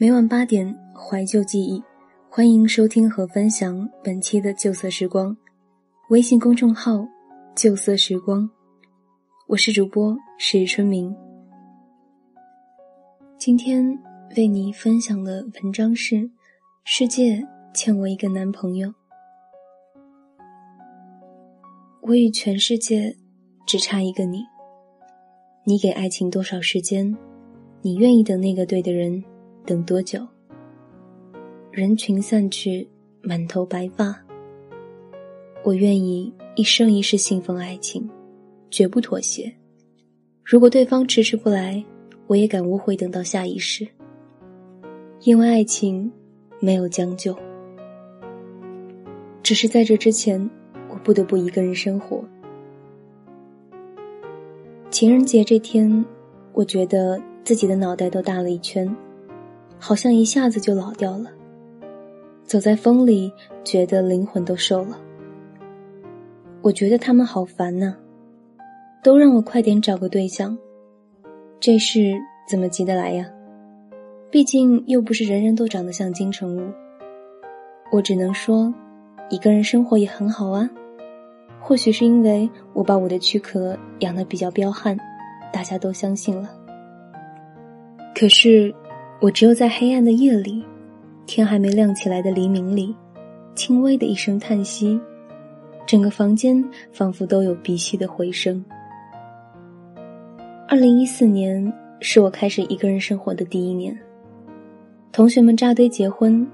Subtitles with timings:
[0.00, 1.82] 每晚八点，怀旧记忆，
[2.30, 5.36] 欢迎收听和分享本期的旧色时光。
[6.10, 7.04] 微信公众号
[7.56, 8.48] “旧色时光”，
[9.48, 11.12] 我是主播史春明。
[13.38, 13.84] 今天
[14.36, 16.14] 为你分享的文章是
[16.84, 17.44] 《世界
[17.74, 18.88] 欠我一个男朋友》，
[22.02, 23.16] 我与全世界
[23.66, 24.44] 只差一个你。
[25.64, 27.12] 你给爱情多少时间？
[27.82, 29.24] 你愿意等那个对的人？
[29.68, 30.26] 等多久？
[31.70, 32.88] 人群散去，
[33.20, 34.18] 满头白发。
[35.62, 38.08] 我愿意一生一世信奉爱情，
[38.70, 39.52] 绝不妥协。
[40.42, 41.84] 如果对方迟迟不来，
[42.26, 43.86] 我也敢无悔等到下一世。
[45.20, 46.10] 因为爱情
[46.60, 47.36] 没有将就，
[49.42, 50.48] 只是在这之前，
[50.88, 52.24] 我不得不一个人生活。
[54.88, 56.02] 情人节这天，
[56.54, 58.96] 我觉得自己的脑袋都大了一圈。
[59.78, 61.30] 好像一下子就老掉了。
[62.44, 63.30] 走在风里，
[63.62, 64.98] 觉得灵魂都瘦了。
[66.62, 67.94] 我觉得他们好烦呐，
[69.02, 70.56] 都让我快点找个对象。
[71.60, 72.18] 这事
[72.48, 73.26] 怎么急得来呀？
[74.30, 76.72] 毕竟又不是人人都长得像金城武。
[77.92, 78.72] 我只能说，
[79.28, 80.68] 一个人生活也很好啊。
[81.60, 84.96] 或许是因为我把我的躯壳养得比较彪悍，
[85.52, 86.50] 大家都相信了。
[88.14, 88.74] 可是。
[89.20, 90.64] 我只有在黑暗的夜里，
[91.26, 92.94] 天还没亮起来的黎明里，
[93.56, 94.98] 轻微的一声叹息，
[95.88, 98.64] 整个房间仿佛都有鼻息的回声。
[100.68, 103.98] 二零一四年是我开始一个人生活的第一年，
[105.10, 106.46] 同学们扎堆结婚，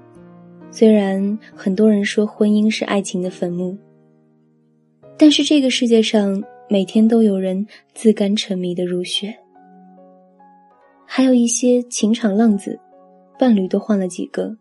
[0.71, 3.77] 虽然很多人说婚姻是爱情的坟墓，
[5.19, 9.37] 但是这个世界上每天都有人自甘沉迷的入学。
[11.17, 12.77] 还有一些情场浪子，
[13.39, 14.53] 伴侣都换了几个，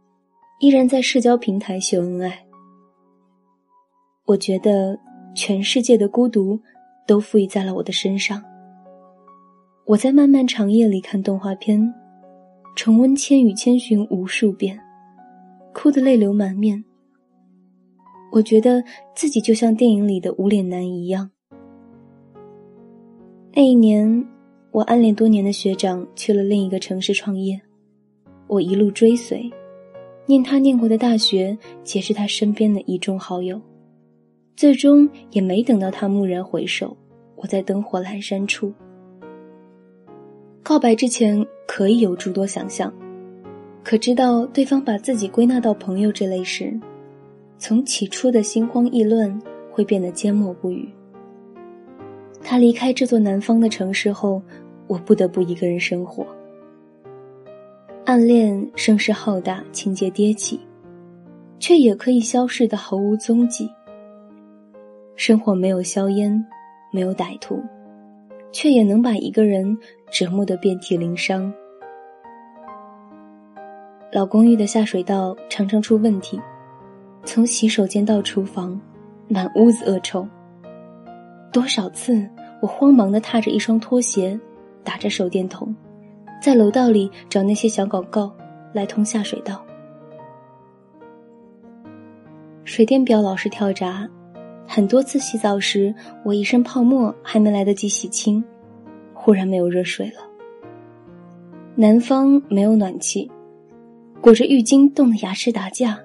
[0.60, 2.46] 依然在社交平台秀恩爱。
[4.24, 4.96] 我觉得
[5.34, 6.56] 全世界的孤独
[7.08, 8.40] 都赋予在了我的身上。
[9.84, 11.92] 我在漫漫长夜里看动画片，
[12.76, 14.78] 重温《千与千寻》无数遍，
[15.72, 16.84] 哭得泪流满面。
[18.30, 18.80] 我觉得
[19.12, 21.32] 自己就像电影里的无脸男一样。
[23.52, 24.33] 那一年。
[24.74, 27.60] 我暗恋多年的学长去了另一个城市创业，
[28.48, 29.48] 我一路追随，
[30.26, 33.60] 念他念过的大学，结识他身边的一众好友，
[34.56, 36.96] 最终也没等到他蓦然回首，
[37.36, 38.74] 我在灯火阑珊处。
[40.60, 42.92] 告白之前可以有诸多想象，
[43.84, 46.76] 可知道对方把自己归纳到朋友这类时，
[47.58, 49.40] 从起初的心慌意乱，
[49.70, 50.88] 会变得缄默不语。
[52.42, 54.42] 他离开这座南方的城市后。
[54.86, 56.26] 我不得不一个人生活。
[58.04, 60.60] 暗恋声势浩大，情节迭起，
[61.58, 63.70] 却也可以消逝的毫无踪迹。
[65.16, 66.44] 生活没有硝烟，
[66.92, 67.62] 没有歹徒，
[68.52, 69.76] 却也能把一个人
[70.10, 71.52] 折磨得遍体鳞伤。
[74.12, 76.38] 老公寓的下水道常常出问题，
[77.24, 78.78] 从洗手间到厨房，
[79.28, 80.28] 满屋子恶臭。
[81.52, 82.28] 多少次，
[82.60, 84.38] 我慌忙的踏着一双拖鞋。
[84.84, 85.74] 打着手电筒，
[86.40, 88.32] 在楼道里找那些小广告
[88.72, 89.64] 来通下水道。
[92.64, 94.08] 水电表老是跳闸，
[94.66, 98.42] 很多次洗澡时，我一身泡沫还没来得及洗清，
[99.12, 100.20] 忽然没有热水了。
[101.74, 103.30] 南方没有暖气，
[104.20, 105.98] 裹着浴巾冻得牙齿打架，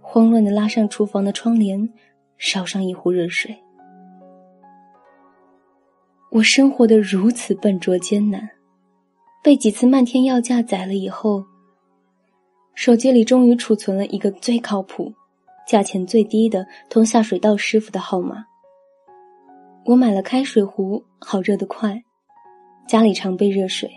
[0.00, 1.88] 慌乱的拉上厨房的窗帘，
[2.38, 3.56] 烧上一壶热水。
[6.36, 8.46] 我生活的如此笨拙艰难，
[9.42, 11.42] 被几次漫天要价宰了以后，
[12.74, 15.10] 手机里终于储存了一个最靠谱、
[15.66, 18.44] 价钱最低的通下水道师傅的号码。
[19.86, 22.04] 我买了开水壶，好热得快，
[22.86, 23.90] 家里常备热水，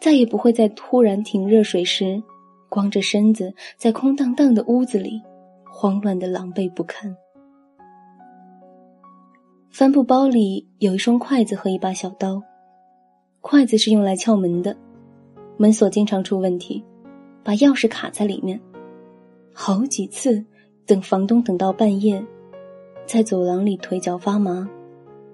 [0.00, 2.22] 再也不会在突然停热水时，
[2.68, 5.20] 光着身子在空荡荡的屋子里，
[5.68, 7.12] 慌乱的狼狈不堪。
[9.70, 12.42] 帆布包里有一双筷子和一把小刀，
[13.40, 14.76] 筷子是用来撬门的，
[15.56, 16.82] 门锁经常出问题，
[17.44, 18.58] 把钥匙卡在里面。
[19.52, 20.44] 好几次
[20.86, 22.24] 等房东等到半夜，
[23.06, 24.68] 在走廊里腿脚发麻，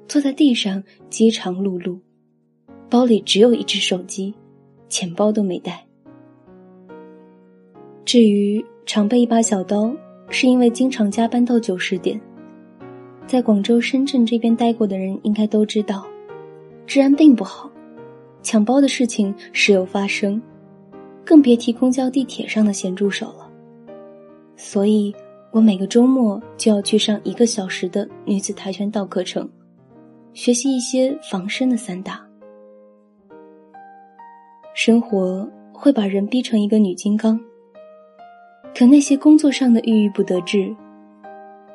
[0.09, 1.99] 坐在地上饥肠辘辘，
[2.91, 4.35] 包里只有一只手机，
[4.89, 5.87] 钱包都没带。
[8.05, 9.95] 至于常备一把小刀，
[10.29, 12.21] 是因为经常加班到九十点。
[13.27, 16.07] 在广州、深圳这边待过的人应该都知道，
[16.87, 17.71] 治安并不好，
[18.43, 20.41] 抢包的事情时有发生。
[21.25, 23.51] 更别提公交、地铁上的咸猪手了。
[24.57, 25.15] 所以，
[25.51, 29.49] 我每个周末就要去上一个小时的女子跆拳道课程，
[30.35, 32.21] 学习一些防身的散打。
[34.75, 37.41] 生活会把人逼成一个女金刚，
[38.77, 40.77] 可那些工作上的郁郁不得志，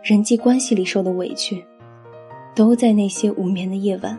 [0.02, 1.64] 人际关系里受的委屈，
[2.56, 4.18] 都在那些无眠的夜晚，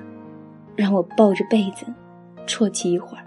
[0.76, 1.86] 让我抱着被子
[2.46, 3.24] 啜泣一会儿。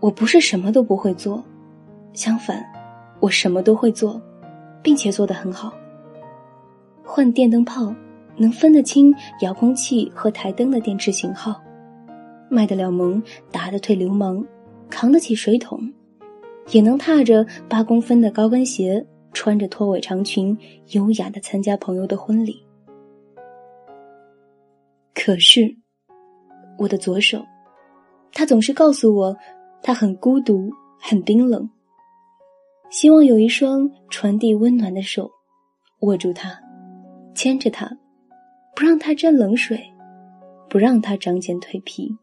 [0.00, 1.42] 我不是什么都不会做，
[2.12, 2.64] 相反，
[3.20, 4.20] 我什么都会做，
[4.82, 5.72] 并且做得很好。
[7.04, 7.94] 换电灯泡，
[8.36, 11.60] 能分得清遥控器和台灯的电池型号。
[12.48, 13.22] 卖得了萌，
[13.52, 14.44] 打得退流氓，
[14.88, 15.92] 扛得起水桶，
[16.70, 20.56] 也能踏着八公分的高跟鞋，穿着拖尾长裙，
[20.92, 22.64] 优雅的参加朋友的婚礼。
[25.14, 25.76] 可是，
[26.78, 27.44] 我的左手，
[28.32, 29.36] 他总是告诉我，
[29.82, 31.68] 他很孤独，很冰冷，
[32.88, 35.30] 希望有一双传递温暖的手，
[36.00, 36.58] 握住他，
[37.34, 37.90] 牵着他，
[38.74, 39.78] 不让他沾冷水，
[40.68, 42.16] 不让他长茧蜕皮。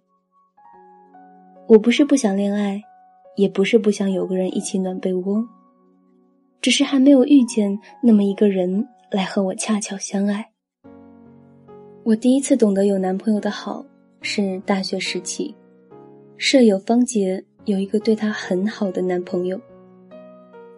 [1.67, 2.81] 我不是不想恋爱，
[3.35, 5.47] 也不是不想有个人一起暖被窝，
[6.61, 10.45] 只是还没有遇见那么一个人来和我恰巧相爱。
[12.03, 13.85] 我第一次懂得有男朋友的好
[14.21, 15.53] 是大学时期，
[16.37, 19.59] 舍友方杰有一个对她很好的男朋友。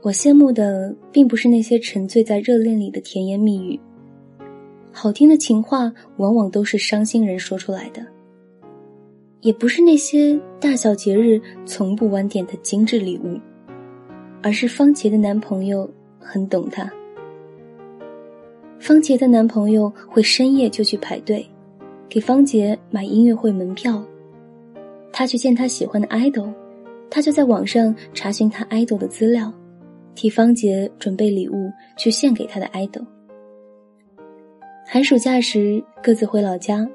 [0.01, 3.79] 我羡慕的并不是那些沉醉在热恋里的甜言蜜语，
[4.91, 8.05] 好听的情话往往都是伤心人说出来的。
[9.41, 13.39] 也不是那些大小节日从不晚点的精致礼物，
[14.41, 15.89] 而是方杰的男朋友
[16.19, 16.91] 很懂她。
[18.79, 21.45] 方杰的男朋友会深夜就去排队，
[22.07, 24.03] 给方杰买音乐会门票。
[25.11, 26.53] 他去见他喜欢的 idol，
[27.09, 29.51] 他就在网上查询他 idol 的资料，
[30.15, 33.05] 替方杰准备礼物去献给他的 idol。
[34.85, 36.87] 寒暑假时各自回老家。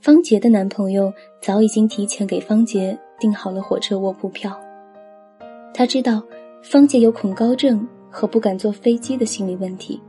[0.00, 4.56] 方杰的男朋友早已经提前给方杰订好了火车卧铺票。
[5.74, 6.22] 他知道
[6.62, 10.00] 方杰有恐高症和不敢坐飞机的心理问题。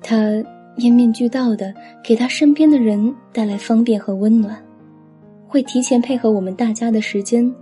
[0.00, 0.30] 他
[0.76, 1.72] 面面俱到的
[2.02, 4.62] 给他身边的人带来方便和温暖，
[5.46, 7.54] 会提前配合我们大家的时间，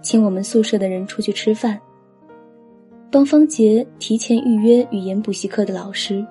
[0.00, 1.80] 请我们宿舍的人出去吃饭，
[3.10, 6.24] 帮方杰提前预约语言补习课的老师。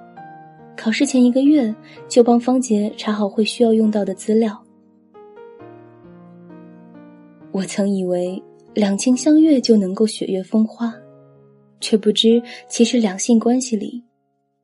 [0.78, 1.75] 考试前一个月，
[2.08, 4.63] 就帮方杰查好会需要用到的资料。
[7.52, 8.42] 我曾以为
[8.74, 10.94] 两情相悦就能够雪月风花，
[11.80, 14.04] 却不知其实两性关系里，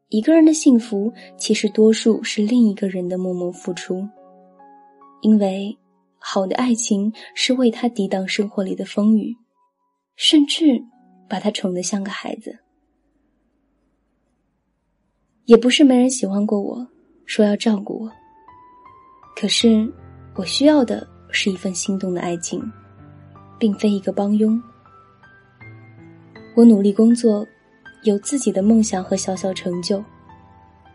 [0.10, 4.08] 一个人的幸福其实多数是另一个人的默默付出。
[5.22, 5.78] 因为
[6.20, 9.36] 好的爱情是为他抵挡生活里的风雨，
[10.16, 10.82] 甚至
[11.28, 12.58] 把他宠得像个孩子。
[15.46, 16.88] 也不是没人喜欢过我，
[17.26, 18.12] 说要照顾我。
[19.36, 19.92] 可是，
[20.36, 22.62] 我需要的是一份心动的爱情，
[23.60, 24.62] 并非一个帮佣。
[26.56, 27.46] 我努力工作，
[28.04, 30.04] 有自己的梦想和小小成就。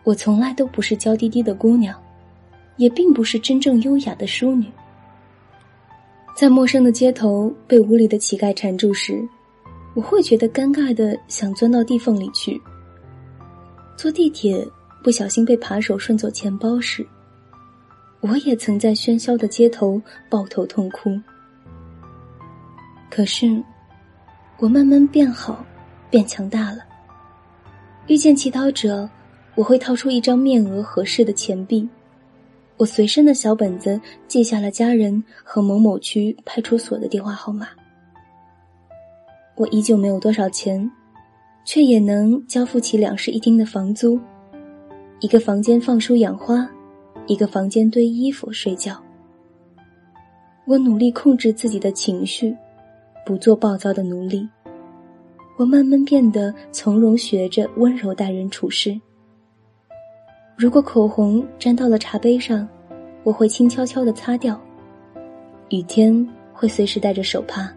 [0.05, 1.97] 我从来都不是娇滴滴的姑娘，
[2.76, 4.67] 也并不是真正优雅的淑女。
[6.37, 9.23] 在陌生的街头被无理的乞丐缠住时，
[9.94, 12.61] 我会觉得尴尬的想钻到地缝里去。
[13.97, 14.66] 坐地铁
[15.04, 17.07] 不小心被扒手顺走钱包时，
[18.21, 21.21] 我也曾在喧嚣的街头抱头痛哭。
[23.14, 23.62] 可是，
[24.57, 25.62] 我慢慢变好，
[26.09, 26.78] 变强大了。
[28.07, 29.07] 遇见乞讨者，
[29.54, 31.87] 我会掏出一张面额合适的钱币，
[32.78, 37.69] 我随身的小本子记下了家人和某某区派出所的电话号码。
[39.57, 40.90] 我依旧没有多少钱。
[41.64, 44.19] 却也能交付起两室一厅的房租，
[45.21, 46.69] 一个房间放书养花，
[47.28, 49.00] 一个房间堆衣服睡觉。
[50.64, 52.52] 我努力控制自己的情绪，
[53.25, 54.49] 不做暴躁的奴隶。
[55.57, 58.99] 我慢慢变得从容，学着温柔待人处事。
[60.57, 62.69] 如果口红沾到了茶杯上，
[63.23, 64.61] 我会轻悄悄的擦掉。
[65.71, 67.73] 雨天会随时带着手帕。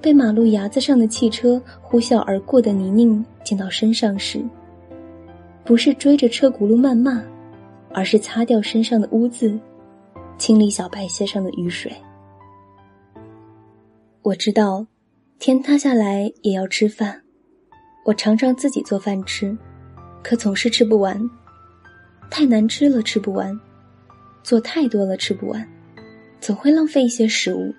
[0.00, 4.42] 被马路牙子上的汽车呼啸而过的泥泞溅到身上时，
[5.64, 7.22] 不是追着车轱辘谩骂，
[7.94, 9.56] 而是擦掉身上的污渍，
[10.38, 11.92] 清理小白鞋上的雨水。
[14.24, 14.86] 我知道，
[15.40, 17.20] 天塌下来也要吃饭。
[18.04, 19.56] 我常常自己做饭吃，
[20.22, 21.20] 可总是吃不完，
[22.30, 23.58] 太难吃了吃不完，
[24.44, 25.68] 做太多了吃不完，
[26.40, 27.74] 总会浪费一些食物。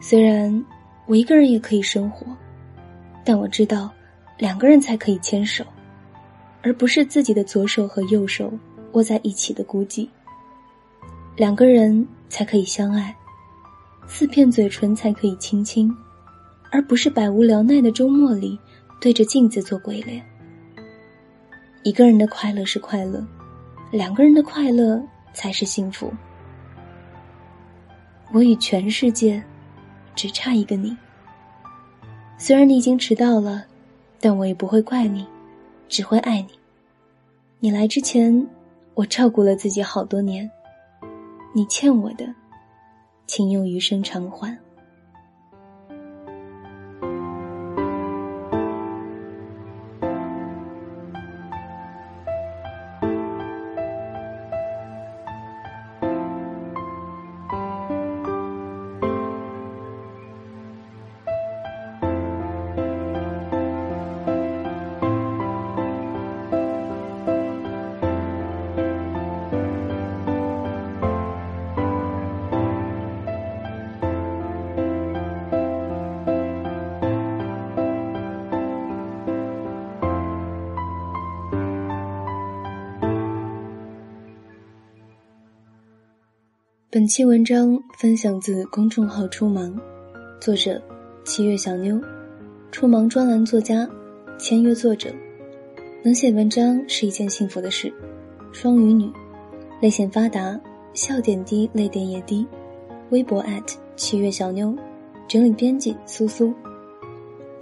[0.00, 0.64] 虽然
[1.06, 2.24] 我一个人也可以生活，
[3.24, 3.92] 但我知道，
[4.38, 5.64] 两个人才可以牵手，
[6.62, 8.52] 而不是自己的左手和右手
[8.92, 10.08] 握在一起的孤寂。
[11.34, 13.16] 两个人才可以相爱，
[14.06, 15.94] 四片嘴唇才可以亲亲，
[16.70, 18.58] 而不是百无聊赖的周末里
[19.00, 20.24] 对着镜子做鬼脸。
[21.82, 23.26] 一个人的快乐是快乐，
[23.90, 26.12] 两个人的快乐才是幸福。
[28.32, 29.42] 我与全世界。
[30.14, 30.94] 只差一个你。
[32.36, 33.64] 虽然你已经迟到了，
[34.20, 35.26] 但我也不会怪你，
[35.88, 36.48] 只会爱你。
[37.60, 38.46] 你来之前，
[38.92, 40.50] 我照顾了自己好多年，
[41.54, 42.26] 你欠我的，
[43.26, 44.58] 请用余生偿还。
[86.94, 89.74] 本期文章分享自公众号“初芒”，
[90.38, 90.78] 作者
[91.24, 91.98] 七月小妞，
[92.70, 93.88] 初芒专栏作家，
[94.38, 95.10] 签约作者。
[96.04, 97.90] 能写文章是一件幸福的事。
[98.52, 99.10] 双鱼女，
[99.80, 100.60] 泪腺发达，
[100.92, 102.46] 笑点低，泪点也低。
[103.08, 103.42] 微博
[103.96, 104.76] 七月小妞，
[105.26, 106.52] 整理编辑苏苏。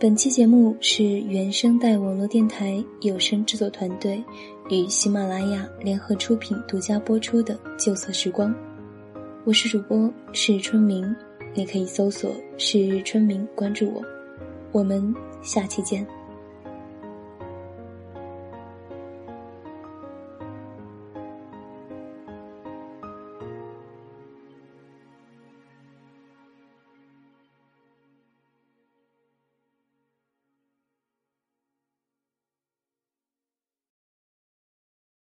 [0.01, 4.21] 本期节目是原声带网络电台有声制作团队
[4.71, 8.51] 与喜马拉雅联合出品、独家播出的《旧色时光》。
[9.43, 11.17] 我是主播是春明，
[11.55, 14.03] 你可以搜索“是春明”关注我，
[14.71, 16.07] 我们下期见。